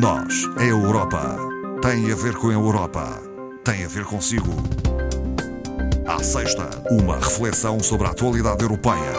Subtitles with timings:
[0.00, 1.36] Nós, a Europa,
[1.82, 3.20] tem a ver com a Europa,
[3.62, 4.50] tem a ver consigo.
[6.06, 9.12] À sexta, uma reflexão sobre a atualidade europeia.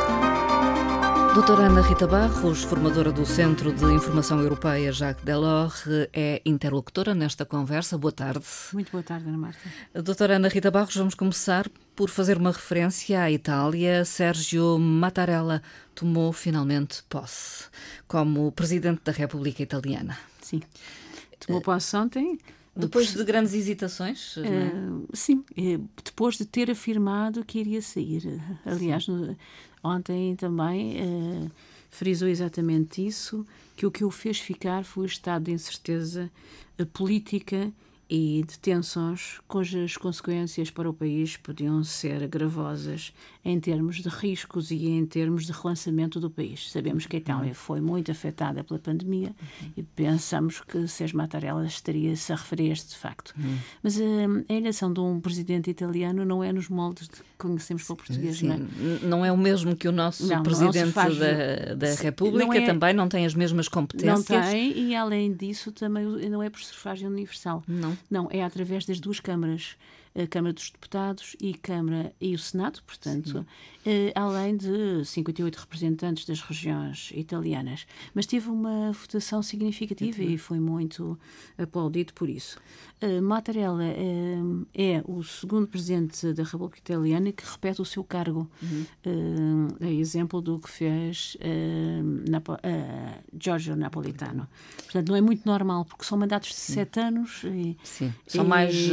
[1.35, 7.45] Doutora Ana Rita Barros, formadora do Centro de Informação Europeia Jacques Delors, é interlocutora nesta
[7.45, 7.95] conversa.
[7.95, 8.43] Boa tarde.
[8.73, 9.59] Muito boa tarde, Ana Marta.
[9.93, 14.03] Doutora Ana Rita Barros, vamos começar por fazer uma referência à Itália.
[14.05, 15.61] Sérgio Mattarella
[15.93, 17.65] tomou finalmente posse
[18.07, 20.17] como Presidente da República Italiana.
[20.41, 20.61] Sim.
[21.39, 22.37] Tomou posse ontem.
[22.75, 24.35] Depois de grandes hesitações?
[24.37, 25.43] Uh, sim,
[26.03, 28.41] depois de ter afirmado que iria sair.
[28.65, 29.37] Aliás, no,
[29.83, 31.51] ontem também uh,
[31.91, 36.31] frisou exatamente isso, que o que o fez ficar foi o estado de incerteza
[36.93, 37.71] política
[38.09, 43.13] e de tensões cujas consequências para o país podiam ser gravosas
[43.45, 46.71] em termos de riscos e em termos de relançamento do país.
[46.71, 47.53] Sabemos que a Itália uhum.
[47.53, 49.71] foi muito afetada pela pandemia uhum.
[49.77, 53.33] e pensamos que Sérgio Mattarella estaria-se a referir a este facto.
[53.37, 53.57] Uhum.
[53.81, 57.83] Mas a, eh, a, eleição de um presidente italiano não é nos moldes que conhecemos
[57.83, 58.47] para o português, Sim.
[58.47, 58.59] não é?
[59.03, 61.17] Não é o mesmo que o nosso não, presidente faz...
[61.17, 62.65] da, da República, não é...
[62.65, 64.29] também não tem as mesmas competências.
[64.29, 67.63] Não tem, e além disso também não é por sufrágio universal.
[67.67, 67.92] Não.
[68.09, 68.43] Não, é?
[68.43, 69.75] Através das duas câmaras
[70.15, 73.45] a Câmara dos Deputados e Câmara e o Senado, portanto,
[73.85, 77.87] eh, além de 58 representantes das regiões italianas.
[78.13, 81.17] Mas teve uma votação significativa e foi muito
[81.57, 82.59] aplaudido por isso.
[83.01, 84.37] Uh, Mattarella eh,
[84.73, 89.67] é o segundo presidente da República Italiana que repete o seu cargo, uhum.
[89.81, 92.57] uh, exemplo do que fez uh, Napo
[93.37, 94.47] Giorgio Napolitano.
[94.77, 97.43] Portanto, não é muito normal, porque são mandatos de sete anos.
[97.43, 98.89] E, Sim, são e, mais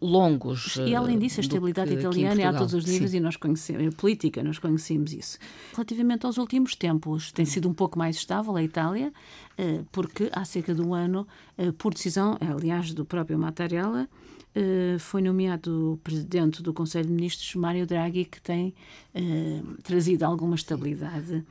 [0.00, 0.76] longos longos.
[0.76, 3.18] E além disso, a estabilidade italiana é a todos os níveis Sim.
[3.18, 5.38] e nós conhecemos, a política, nós conhecemos isso.
[5.72, 9.12] Relativamente aos últimos tempos, tem sido um pouco mais estável a Itália,
[9.58, 11.26] eh, porque há cerca de um ano,
[11.58, 14.08] eh, por decisão, aliás, do próprio Mattarella,
[14.54, 18.74] eh, foi nomeado presidente do Conselho de Ministros Mário Draghi, que tem
[19.82, 21.44] trazido alguma estabilidade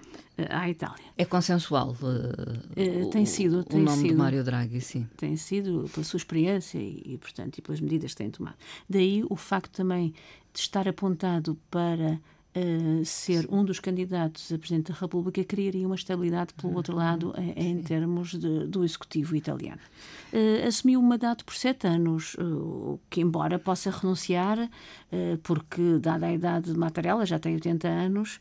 [0.49, 1.03] à Itália.
[1.17, 5.07] É consensual uh, tem sido, tem o nome sido, de Mário Draghi, sim.
[5.17, 8.55] Tem sido pela sua experiência e, e, portanto, e pelas medidas que tem tomado.
[8.89, 10.13] Daí o facto também
[10.53, 12.19] de estar apontado para
[12.59, 16.99] Uh, ser um dos candidatos a Presidente da República criaria uma estabilidade, pelo outro uhum.
[16.99, 19.79] lado, em, em termos de, do Executivo italiano.
[20.33, 24.69] Uh, assumiu um mandato por sete anos, uh, que, embora possa renunciar,
[25.41, 28.39] porque, dada a idade de Mattarella, já tem 80 anos,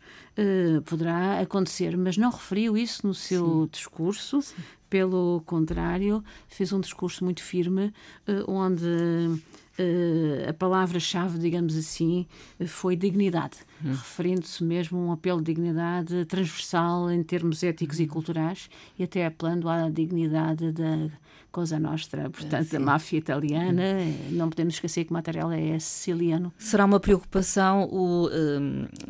[0.84, 3.68] poderá acontecer, mas não referiu isso no seu Sim.
[3.72, 4.42] discurso.
[4.42, 4.54] Sim.
[4.90, 7.92] Pelo contrário, fez um discurso muito firme,
[8.46, 9.40] onde
[10.48, 12.26] a palavra-chave, digamos assim,
[12.66, 13.92] foi dignidade, uhum.
[13.92, 18.04] referindo-se mesmo a um apelo de dignidade transversal em termos éticos uhum.
[18.04, 21.10] e culturais e até apelando à dignidade da
[21.50, 23.82] Cosa Nostra, portanto, da máfia italiana.
[23.82, 24.32] Uhum.
[24.32, 26.52] Não podemos esquecer que Mattarella é siciliano.
[26.58, 28.28] Será uma preocupação o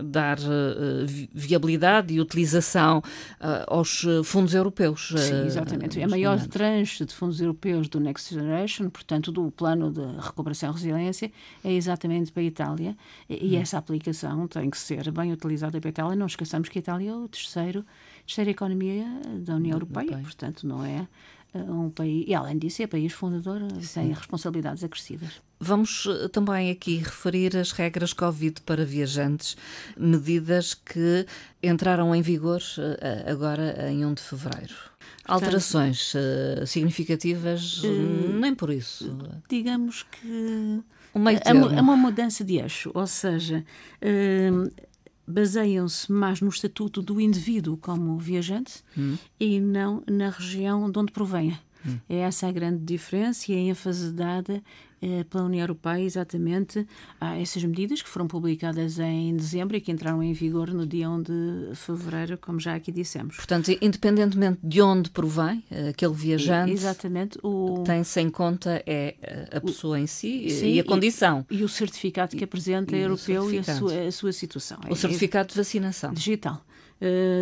[0.02, 5.12] dar uh, viabilidade e utilização uh, aos fundos europeus?
[5.16, 6.00] Sim, exatamente.
[6.00, 10.57] é a maior tranche de fundos europeus do Next Generation, portanto, do plano de recuperação
[10.58, 11.30] Operação Resiliência
[11.64, 12.96] é exatamente para a Itália
[13.28, 13.60] e hum.
[13.60, 16.16] essa aplicação tem que ser bem utilizada para a Itália.
[16.16, 17.84] Não esqueçamos que a Itália é o terceiro,
[18.26, 19.06] terceira economia
[19.40, 21.06] da União Europeia, portanto não é
[21.54, 24.00] eh, um país, e além disso é país fundador, Sim.
[24.00, 25.40] tem responsabilidades acrescidas.
[25.60, 29.56] Vamos eh, também aqui referir as regras Covid para viajantes,
[29.96, 31.26] medidas que
[31.62, 34.74] entraram em vigor eh, agora em 1 de fevereiro.
[35.24, 39.16] Alterações uh, significativas, uh, nem por isso.
[39.48, 40.82] Digamos que
[41.14, 43.64] é, é uma mudança de eixo, ou seja,
[44.02, 44.88] uh,
[45.26, 49.16] baseiam-se mais no estatuto do indivíduo como viajante hum.
[49.38, 51.58] e não na região de onde provém.
[51.86, 51.98] Hum.
[52.08, 54.62] É essa a grande diferença e a ênfase dada
[55.30, 56.86] pela União Europeia exatamente
[57.20, 61.08] a essas medidas que foram publicadas em dezembro e que entraram em vigor no dia
[61.08, 63.36] 1 de fevereiro, como já aqui dissemos.
[63.36, 67.82] Portanto, independentemente de onde provém eh, aquele viajante, exatamente, o...
[67.84, 70.00] tem-se em conta é eh, a pessoa o...
[70.00, 71.46] em si Sim, e a condição.
[71.50, 74.78] E, e, o certificado que apresenta e europeu e a sua, a sua situação.
[74.88, 76.12] O certificado de vacinação.
[76.12, 76.64] Digital.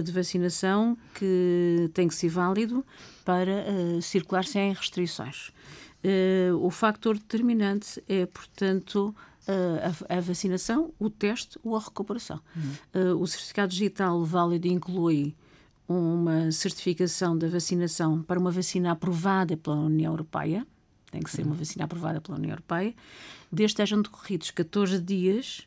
[0.05, 2.85] De vacinação que tem que ser válido
[3.25, 3.65] para
[4.03, 5.51] circular sem restrições.
[6.07, 9.13] Uh, o fator determinante é, portanto,
[9.49, 12.41] uh, a, a, vacinação, o teste ou a recuperação.
[12.55, 13.13] Uhum.
[13.15, 15.35] Uh, o certificado digital válido inclui
[15.89, 20.65] uma certificação da vacinação para uma vacina aprovada pela União Europeia,
[21.11, 21.59] tem que ser uma uhum.
[21.59, 22.95] vacina aprovada pela União Europeia,
[23.51, 25.67] desde que estejam decorridos 14 dias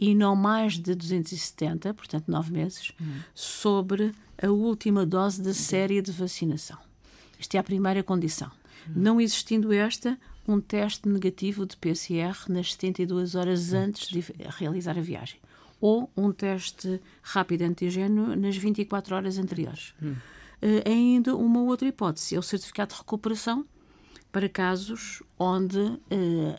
[0.00, 3.20] e não mais de 270, portanto 9 meses, uhum.
[3.34, 4.12] sobre
[4.42, 6.78] a última dose da série de vacinação.
[7.38, 8.50] Esta é a primeira condição.
[8.88, 14.24] Não existindo esta, um teste negativo de PCR nas 72 horas antes de
[14.58, 15.38] realizar a viagem.
[15.80, 19.94] Ou um teste rápido antigênio nas 24 horas anteriores.
[20.02, 20.14] Hum.
[20.62, 23.66] Uh, ainda uma outra hipótese é o certificado de recuperação
[24.32, 26.00] para casos onde uh,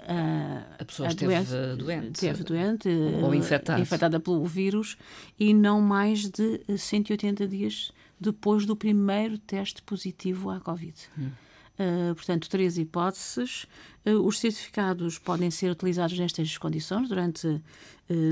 [0.07, 2.89] a, a pessoa a esteve doente, doente, esteve doente
[3.22, 3.81] ou infectada.
[3.81, 4.98] infectada pelo vírus
[5.38, 10.95] e não mais de 180 dias depois do primeiro teste positivo à Covid.
[11.18, 11.31] Hum.
[11.77, 13.66] Uh, portanto, três hipóteses.
[14.06, 17.62] Uh, os certificados podem ser utilizados nestas condições durante uh,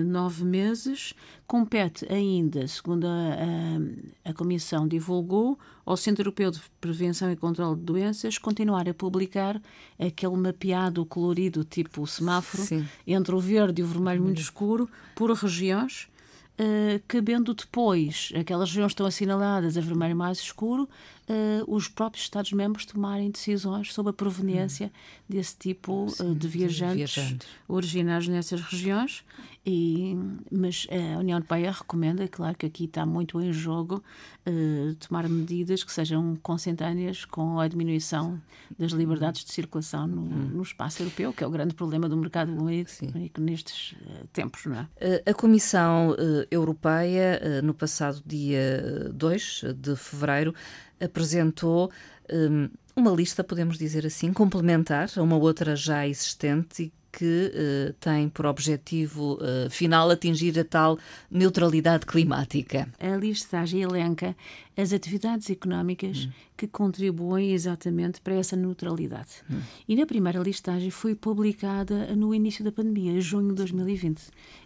[0.06, 1.14] nove meses.
[1.46, 3.10] Compete ainda, segundo a,
[4.26, 8.94] a, a, Comissão divulgou, ao Centro Europeu de Prevenção e Controlo de Doenças continuar a
[8.94, 9.62] publicar
[10.00, 12.88] aquele mapeado colorido tipo semáforo Sim.
[13.06, 16.08] entre o verde e o vermelho muito escuro por regiões
[16.60, 20.88] uh, cabendo depois, aquelas regiões estão assinaladas a vermelho mais escuro,
[21.30, 24.90] uh, os próprios Estados-membros tomarem decisões sobre a proveniência hum.
[25.30, 29.24] desse tipo Sim, uh, de, viajantes viajantes originários nessas regiões.
[29.66, 30.18] E,
[30.52, 34.04] mas a União Europeia recomenda, claro que aqui está muito em jogo,
[34.46, 38.42] uh, tomar medidas que sejam consentâneas com a diminuição
[38.78, 40.50] das liberdades de circulação no, hum.
[40.54, 42.92] no espaço europeu, que é o grande problema do mercado único
[43.40, 43.96] nestes
[44.34, 44.66] tempos.
[44.66, 44.88] Não é?
[45.26, 46.14] A Comissão
[46.52, 50.54] Europeia, no passado dia 2 de fevereiro,
[51.00, 51.92] apresentou
[52.32, 58.28] um, uma lista, podemos dizer assim, complementar a uma outra já existente que uh, tem
[58.28, 60.98] por objetivo uh, final atingir a tal
[61.30, 62.90] neutralidade climática.
[63.00, 64.36] A listagem elenca
[64.76, 66.32] as atividades económicas hum.
[66.58, 69.44] que contribuem exatamente para essa neutralidade.
[69.50, 69.62] Hum.
[69.88, 74.22] E na primeira listagem foi publicada no início da pandemia, junho de 2020.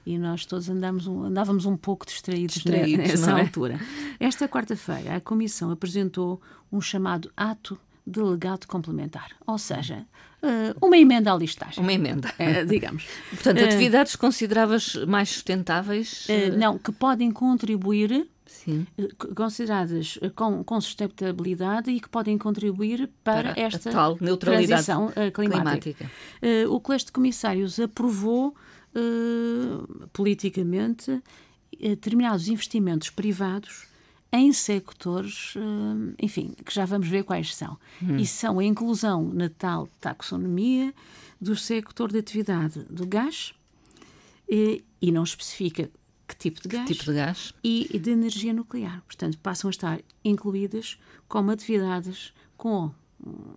[0.06, 3.42] E nós todos um, andávamos um pouco distraídos, distraídos nessa é?
[3.42, 3.78] altura.
[4.18, 6.42] Esta quarta-feira, a Comissão apresentou
[6.72, 9.32] um chamado Ato delegado complementar.
[9.46, 10.06] Ou seja,
[10.42, 11.84] eh, uma emenda à listagem.
[11.84, 12.34] Uma emenda.
[12.40, 13.06] É, digamos.
[13.30, 16.28] Portanto, eh, atividades uh, consideravas mais sustentáveis?
[16.30, 18.88] Uh, não, que podem contribuir Sim.
[19.36, 25.32] consideradas com, com, sustentabilidade e que podem contribuir para, para esta tal neutralidade transição uh,
[25.32, 25.94] climática.
[25.94, 26.12] climática.
[26.42, 28.56] Uh, o Colégio de Comissários aprovou
[28.96, 31.22] uh, politicamente
[31.80, 33.87] determinados investimentos privados
[34.32, 37.78] em sectores, hum, enfim, que já vamos ver quais são.
[38.02, 38.18] Hum.
[38.18, 40.94] E são a inclusão na tal taxonomia
[41.40, 43.54] do sector de atividade do gás,
[44.50, 45.90] e, e não especifica
[46.28, 47.54] que tipo de gás, tipo de gás?
[47.64, 49.02] E, de energia nuclear.
[49.04, 52.92] Portanto, passam a estar incluídas como atividades com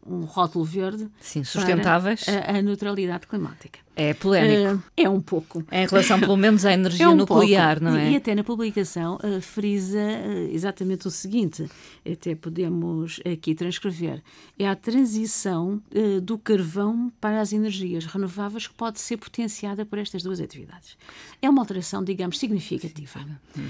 [0.07, 3.79] um rótulo verde Sim, sustentáveis a, a neutralidade climática.
[3.95, 4.77] É polémico.
[4.77, 5.63] Uh, é um pouco.
[5.71, 7.93] Em relação, pelo menos, à energia é um nuclear, pouco.
[7.93, 8.13] não é?
[8.13, 11.69] E até na publicação uh, frisa uh, exatamente o seguinte:
[12.11, 14.23] até podemos aqui transcrever.
[14.59, 15.83] É a transição
[16.23, 20.97] do carvão para as energias renováveis que pode ser potenciada por estas duas atividades.
[21.43, 23.21] É uma alteração, digamos, significativa.
[23.57, 23.69] Hum.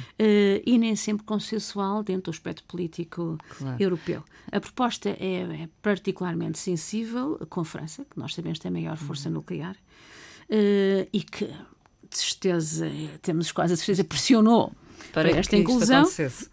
[0.64, 3.76] e nem sempre consensual dentro do aspecto político claro.
[3.80, 4.22] europeu.
[4.52, 8.96] A proposta é, é, particularmente sensível com a França, que nós sabemos tem a maior
[8.96, 9.32] força hum.
[9.32, 12.90] nuclear uh, e que, de certeza,
[13.22, 14.72] temos quase a certeza, pressionou
[15.12, 16.06] para, para esta inclusão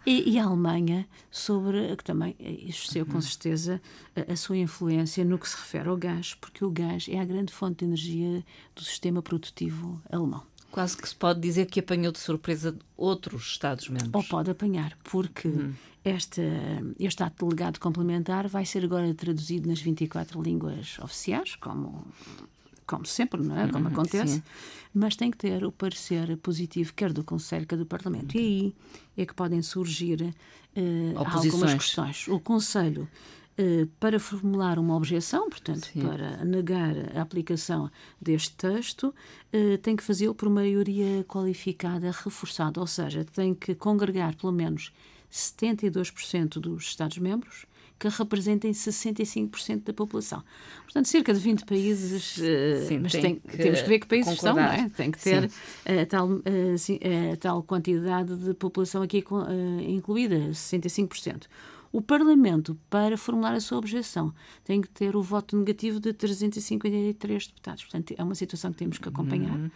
[0.06, 3.20] e, e, a Alemanha sobre que também exerceu com uhum.
[3.20, 3.80] certeza
[4.16, 7.24] a, a, sua influência no que se refere ao gás, porque o gás é a
[7.24, 8.44] grande fonte de energia
[8.74, 10.42] do sistema produtivo alemão.
[10.70, 14.10] Quase que se pode dizer que apanhou de surpresa outros Estados-membros.
[14.12, 15.72] Ou pode apanhar, porque uhum.
[16.08, 16.42] Este,
[16.98, 22.06] este ato delegado complementar vai ser agora traduzido nas 24 línguas oficiais, como
[22.88, 23.68] como sempre, não é?
[23.68, 24.42] Como uhum, acontece, sim.
[24.94, 28.34] mas tem que ter o parecer positivo, quer do Conselho, quer do Parlamento.
[28.34, 28.74] E aí
[29.16, 32.26] é que podem surgir uh, algumas questões.
[32.26, 33.06] O Conselho.
[33.60, 36.02] Uh, para formular uma objeção, portanto, Sim.
[36.02, 37.90] para negar a aplicação
[38.22, 39.12] deste texto,
[39.52, 44.92] uh, tem que fazê-lo por maioria qualificada reforçada, ou seja, tem que congregar pelo menos
[45.30, 47.66] 72% dos Estados-membros
[47.98, 50.42] que representem 65% da população.
[50.84, 54.38] Portanto, cerca de 20 países, eh, Sim, mas tem que temos que ver que países
[54.38, 54.70] concordar.
[54.70, 54.88] são, não é?
[54.90, 55.50] Tem que ter
[55.84, 59.24] a tal, a, a tal quantidade de população aqui
[59.84, 61.46] incluída, 65%.
[61.90, 64.32] O Parlamento, para formular a sua objeção,
[64.62, 67.84] tem que ter o voto negativo de 353 deputados.
[67.84, 69.56] Portanto, é uma situação que temos que acompanhar.
[69.56, 69.70] Uhum.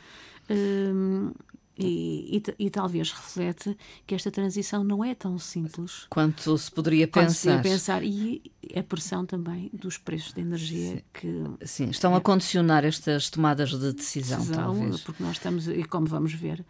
[0.51, 1.33] Um,
[1.79, 3.77] e, e, e, talvez reflete
[4.07, 7.57] que esta transição não é tão simples quanto se poderia pensar.
[7.57, 8.05] Se pensar.
[8.05, 8.43] E
[8.77, 11.03] a pressão também dos preços de energia Sim.
[11.15, 11.67] que.
[11.67, 15.01] Sim, estão é, a condicionar estas tomadas de decisão, decisão, talvez.
[15.01, 16.63] Porque nós estamos, e como vamos ver,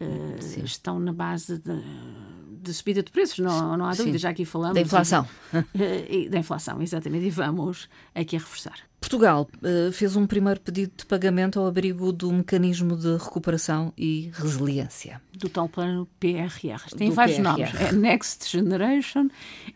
[0.00, 1.82] uh, estão na base de,
[2.62, 4.18] de, subida de preços, não, não há dúvida, Sim.
[4.18, 4.74] já aqui falamos.
[4.74, 5.26] Da inflação.
[5.52, 8.76] Uh, da inflação, exatamente, e vamos aqui a reforçar.
[9.00, 14.30] Portugal uh, fez um primeiro pedido de pagamento ao abrigo do mecanismo de recuperação e
[14.34, 15.20] resiliência.
[15.32, 16.88] Do tal plano PRR.
[16.96, 17.44] Tem do vários PRR.
[17.44, 17.74] nomes.
[17.74, 19.28] É Next Generation,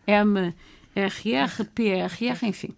[0.07, 2.73] MRR, PRR, enfim.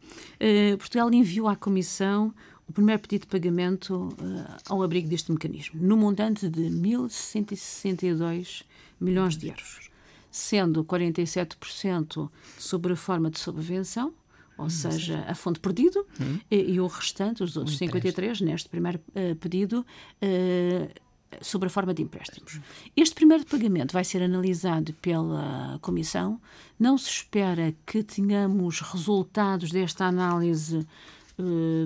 [0.77, 2.33] Portugal enviou à Comissão
[2.67, 8.63] o primeiro pedido de pagamento uh, ao abrigo deste mecanismo, no montante de 1.162
[8.99, 9.89] milhões de euros,
[10.29, 14.13] sendo 47% sob a forma de subvenção,
[14.57, 16.39] ou hum, seja, a fonte perdido, hum.
[16.49, 19.85] e, e, o restante, os outros 53, neste primeiro uh, pedido,
[20.21, 21.01] uh,
[21.41, 22.59] sobre a forma de empréstimos.
[22.95, 26.41] Este primeiro pagamento vai ser analisado pela Comissão.
[26.77, 30.85] Não se espera que tenhamos resultados desta análise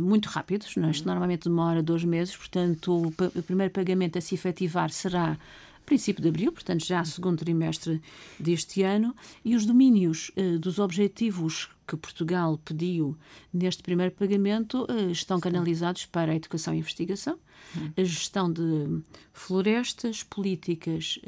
[0.01, 0.75] muito rápidos.
[0.75, 0.89] Não?
[0.89, 5.37] Isto normalmente demora dois meses, portanto, o, o primeiro pagamento a se efetivar será
[5.85, 8.01] princípio de abril, portanto já segundo trimestre
[8.39, 13.15] deste ano, e os domínios uh, dos objetivos que Portugal pediu
[13.53, 17.37] neste primeiro pagamento uh, estão canalizados para a educação e investigação,
[17.77, 17.91] hum.
[17.95, 21.19] a gestão de florestas, políticas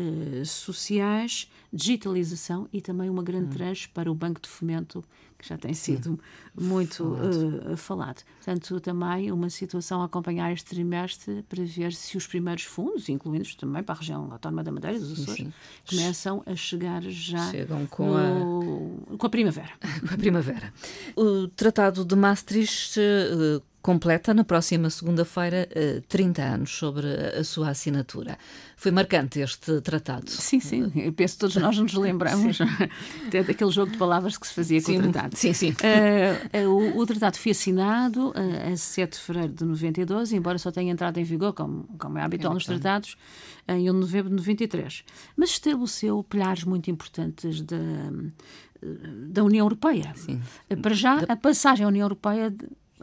[0.45, 3.57] sociais, digitalização e também uma grande hum.
[3.57, 5.03] tranche para o Banco de Fomento
[5.37, 6.19] que já tem sido
[6.59, 7.73] muito falado.
[7.73, 8.23] Uh, falado.
[8.37, 13.47] Portanto, também uma situação a acompanhar este trimestre para ver se os primeiros fundos, incluindo
[13.55, 15.53] também para a região autónoma da Madeira, dos Açores, sim.
[15.87, 19.17] começam a chegar já Chegam com, no, a...
[19.17, 19.71] com a primavera.
[20.07, 20.73] com a primavera.
[21.15, 25.65] O Tratado de Maastricht uh, completa na próxima segunda-feira
[26.09, 28.37] 30 eh, anos sobre a sua assinatura.
[28.75, 30.29] Foi marcante este tratado.
[30.29, 30.91] Sim, sim.
[30.93, 32.59] Eu penso que todos nós nos lembramos
[33.25, 35.37] até daquele jogo de palavras que se fazia com sim, o tratado.
[35.37, 35.71] Sim, sim.
[35.71, 40.69] Uh, o, o, tratado foi assinado uh, a 7 de fevereiro de 92, embora só
[40.69, 43.15] tenha entrado em vigor, como, como é habitual é nos tratados,
[43.69, 45.05] em 1 de novembro de 93.
[45.37, 47.77] Mas estabeleceu pilares muito importantes da,
[49.29, 50.13] da União Europeia.
[50.17, 50.41] Sim.
[50.81, 52.53] Para já, a passagem à União Europeia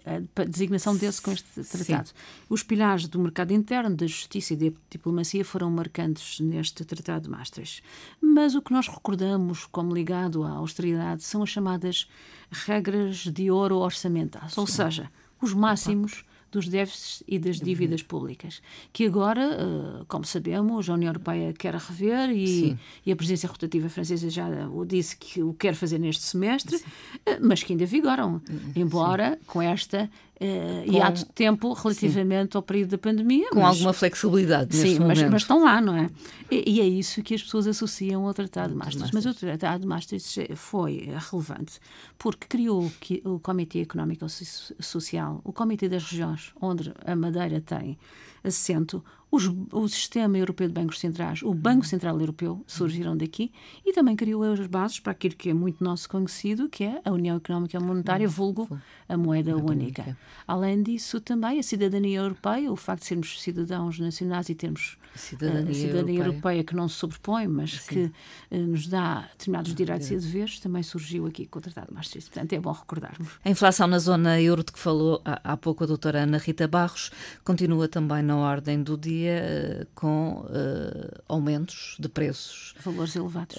[0.05, 2.09] a designação desse com este tratado.
[2.09, 2.15] Sim.
[2.49, 7.31] Os pilares do mercado interno, da justiça e da diplomacia foram marcantes neste tratado de
[7.31, 7.83] Maastricht.
[8.21, 12.09] Mas o que nós recordamos como ligado à austeridade são as chamadas
[12.51, 19.05] regras de ouro orçamentais, ou seja, os máximos dos déficits e das dívidas públicas, que
[19.07, 24.31] agora, eh, como sabemos, a União Europeia quer rever e, e a presidência rotativa francesa
[24.31, 26.85] já o disse que o quer fazer neste semestre, Sim.
[27.27, 28.41] Eh, mas que ainda vigoram,
[28.77, 29.39] embora Sim.
[29.49, 30.09] com esta
[30.41, 32.59] uh, com, hiato de tempo relativamente sim.
[32.59, 33.51] ao período da pandemia.
[33.51, 36.11] Com mas, alguma flexibilidade Sim, mas, mas, estão lá, não é?
[36.51, 39.15] E, e, é isso que as pessoas associam ao Tratado de Maastricht.
[39.15, 41.79] Mas o Tratado de Maastricht foi relevante
[42.19, 42.91] porque criou
[43.25, 47.99] o Comitê Económico e Social, o Comitê das Regiões, onde a Madeira tem
[48.45, 49.03] assento,
[49.35, 53.51] os, o Sistema Europeu de Bancos Centrais, o Banco Central Europeu, surgiram daqui
[53.85, 57.11] e também criou as bases para aquilo que é muito nosso conhecido, que é a
[57.11, 58.69] União Económica e Monetária, vulgo
[59.09, 60.17] a moeda única.
[60.47, 65.71] Além disso, também a cidadania europeia, o facto de sermos cidadãos nacionais e termos cidadania,
[65.71, 66.25] a cidadania europeia.
[66.25, 66.65] europeia.
[66.65, 67.89] que não se sobrepõe, mas Sim.
[67.89, 71.95] que uh, nos dá determinados direitos e deveres, também surgiu aqui com o Tratado de
[71.95, 72.31] Maastricht.
[72.31, 73.29] Portanto, é bom recordarmos.
[73.45, 76.69] A inflação na zona euro de que falou há, há pouco a doutora Ana Rita
[76.69, 77.11] Barros
[77.45, 79.43] continua também na ordem do dia
[79.83, 82.75] uh, com uh, aumentos de preços.
[82.83, 83.57] Valores elevados.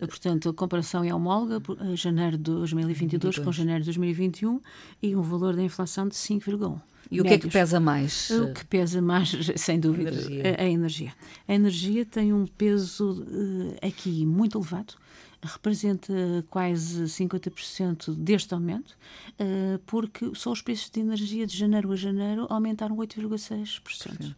[0.00, 1.60] Portanto, a comparação é homóloga,
[1.94, 4.60] janeiro de 2022 com janeiro de 2021
[5.02, 6.80] e um valor da inflação de 5,1.
[7.10, 8.30] E o que é que pesa mais?
[8.30, 10.56] O que pesa mais, sem dúvida, energia.
[10.58, 11.12] A, a, energia.
[11.46, 14.94] A energia tem um peso uh, aqui muito elevado,
[15.42, 16.12] representa
[16.48, 18.96] quase 50% deste aumento,
[19.40, 24.30] uh, porque só os preços de energia de janeiro a janeiro aumentaram 8,6%.
[24.30, 24.34] Uh,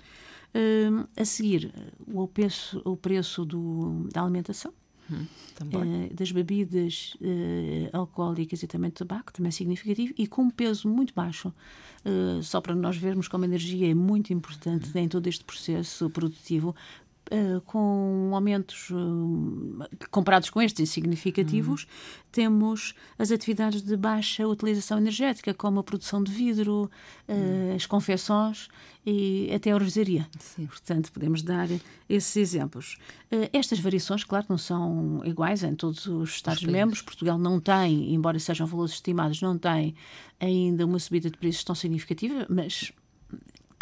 [0.56, 1.74] eh, a seguir,
[2.06, 4.72] o preço, o preço do, da alimentação,
[5.10, 5.26] Hum,
[5.60, 10.50] uh, das bebidas uh, alcoólicas e também do tabaco, também é significativo, e com um
[10.50, 15.00] peso muito baixo, uh, só para nós vermos como a energia é muito importante hum.
[15.00, 16.74] em todo este processo produtivo,
[17.32, 21.88] Uh, com aumentos uh, comparados com estes significativos, uhum.
[22.30, 26.90] temos as atividades de baixa utilização energética, como a produção de vidro,
[27.26, 27.74] uh, uhum.
[27.74, 28.68] as confecções
[29.06, 30.28] e até a orvesaria.
[30.68, 31.68] Portanto, podemos dar
[32.08, 32.98] esses exemplos.
[33.52, 37.00] estas variações, claro, não são iguais em todos os Estados-membros.
[37.00, 39.94] Portugal não tem, embora sejam valores estimados, não tem
[40.38, 42.92] ainda uma subida de preços tão significativa, mas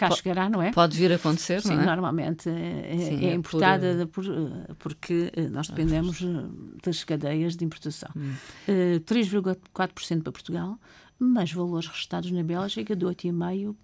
[0.03, 0.73] cá P chegará, não é?
[0.73, 1.87] Pode vir a acontecer, Sim, não é?
[1.87, 6.21] normalmente é, Sim, é, é importada por, por, porque eh, nós dependemos
[6.83, 8.11] das cadeias de importação.
[8.17, 8.35] Hum.
[8.69, 10.79] Uh, 3,4% para Portugal,
[11.19, 13.75] mas valores restados na Bélgica de 8,5%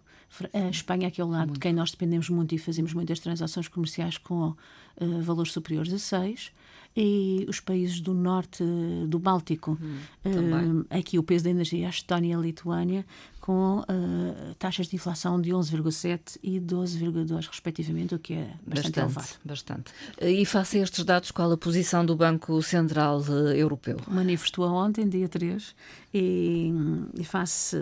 [0.53, 1.55] A Espanha, que é o lado muito.
[1.55, 5.99] de quem nós dependemos muito e fazemos muitas transações comerciais com uh, valores superiores a
[5.99, 6.53] 6
[6.97, 8.65] e os países do norte
[9.07, 9.79] do Báltico.
[9.81, 13.07] Hum, uh, aqui o peso da energia, a Estónia e a Lituânia,
[13.41, 18.99] com uh, taxas de inflação de 11,7% e 12,2%, respectivamente, o que é bastante, bastante
[18.99, 19.29] elevado.
[19.45, 19.93] Bastante.
[20.21, 23.23] E face a estes dados, qual a posição do Banco Central
[23.55, 24.01] Europeu?
[24.09, 25.75] Manifestou ontem, dia 3,
[26.13, 26.73] e,
[27.15, 27.77] e face,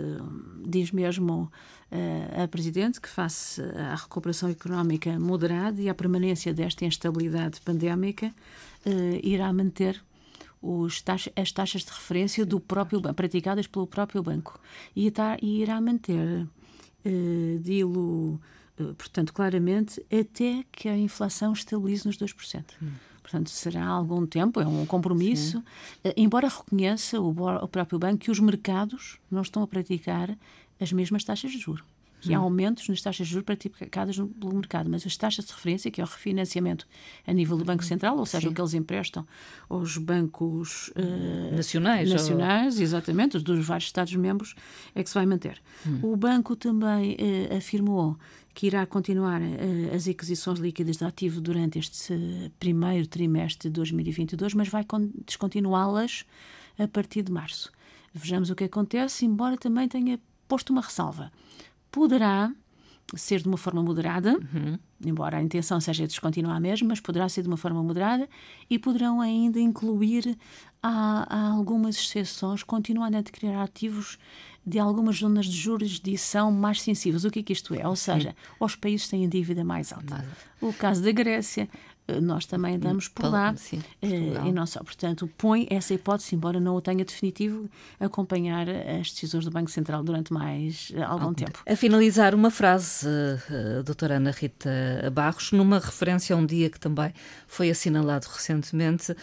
[0.63, 1.51] diz mesmo
[2.43, 8.33] a Presidente, que face à recuperação económica moderada e à permanência desta instabilidade pandémica,
[8.85, 10.03] uh, irá manter
[11.03, 14.59] taxa, as taxas de referência do próprio praticadas pelo próprio banco
[14.95, 18.39] e, tá, e irá manter uh, dilo,
[18.79, 22.63] uh, portanto, claramente, até que a inflação estabilize nos 2%.
[22.81, 22.91] Hum.
[23.21, 28.31] Portanto, será algum tempo, é um compromisso, uh, embora reconheça o, o próprio banco que
[28.31, 30.35] os mercados não estão a praticar
[30.79, 31.83] as mesmas taxas de juros
[32.19, 32.43] que há hum.
[32.43, 36.03] aumentos nas taxas de juros praticadas pelo mercado, mas as taxas de referência, que é
[36.03, 36.87] o refinanciamento
[37.25, 37.83] a nível do Banco.
[37.83, 38.51] Central, ou seja, Sim.
[38.51, 39.25] o que eles emprestam
[39.69, 42.83] aos bancos uh, nacionais, nacionais ou...
[42.83, 44.55] exatamente, os dos vários Estados-membros,
[44.95, 45.61] é que se vai manter.
[45.85, 45.99] Hum.
[46.01, 48.17] O banco também uh, afirmou
[48.53, 54.55] que irá continuar uh, as aquisições líquidas de ativo durante este primeiro trimestre de 2022,
[54.55, 54.85] mas vai
[55.25, 56.25] descontinuá-las
[56.79, 57.71] a partir de março.
[58.13, 61.31] Vejamos o que acontece, embora também tenha posto uma ressalva
[61.91, 62.51] poderá
[63.15, 64.77] ser de uma forma moderada, uhum.
[65.05, 68.27] embora a intenção seja descontinuar mesmo, mas poderá ser de uma forma moderada
[68.69, 70.37] e poderão ainda incluir
[70.83, 74.17] há, algumas exceções, continuando a adquirir ativos
[74.65, 77.23] de algumas zonas de jurisdição mais sensíveis.
[77.23, 77.87] O que é que isto é?
[77.87, 80.25] Ou seja, os países têm a dívida mais alta.
[80.59, 81.69] O caso da Grécia,
[82.21, 84.81] nós também andamos por lá sim, uh, e não só.
[84.81, 90.03] Portanto, põe essa hipótese, embora não o tenha definitivo, acompanhar as decisões do Banco Central
[90.03, 91.61] durante mais uh, algum, algum tempo.
[91.67, 94.69] A finalizar, uma frase, uh, doutora Ana Rita
[95.11, 97.13] Barros, numa referência a um dia que também
[97.47, 99.15] foi assinalado recentemente,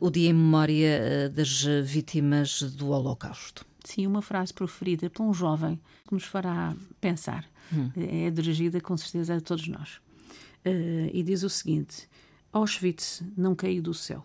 [0.00, 3.64] o Dia em Memória das Vítimas do Holocausto.
[3.84, 7.44] Sim, uma frase proferida por um jovem que nos fará pensar.
[7.72, 7.90] Hum.
[7.96, 10.00] É dirigida, com certeza, a todos nós
[10.66, 12.08] uh, e diz o seguinte:
[12.52, 14.24] Auschwitz não caiu do céu.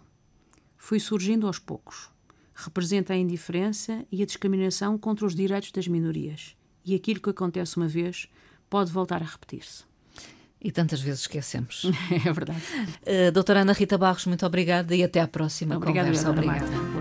[0.77, 2.09] Foi surgindo aos poucos.
[2.53, 6.55] Representa a indiferença e a discriminação contra os direitos das minorias.
[6.85, 8.27] E aquilo que acontece uma vez
[8.69, 9.83] pode voltar a repetir-se.
[10.61, 11.83] E tantas vezes esquecemos.
[12.25, 12.61] é verdade.
[13.01, 16.29] Uh, doutora Ana Rita Barros, muito obrigada e até à próxima obrigada, conversa.
[16.29, 16.92] Obrigada.